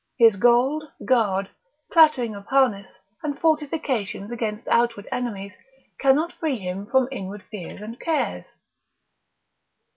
His 0.17 0.35
gold, 0.35 0.83
guard, 1.05 1.51
clattering 1.93 2.33
of 2.33 2.47
harness, 2.47 2.91
and 3.21 3.37
fortifications 3.39 4.31
against 4.31 4.67
outward 4.67 5.07
enemies, 5.11 5.51
cannot 5.99 6.33
free 6.33 6.57
him 6.57 6.87
from 6.87 7.07
inward 7.11 7.43
fears 7.51 7.83
and 7.83 7.99
cares. 7.99 8.47